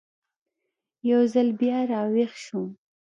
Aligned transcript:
یو 1.09 1.21
ځل 1.33 1.47
بیا 1.59 1.79
را 1.91 2.01
ویښ 2.13 2.33
شوم. 2.43 2.67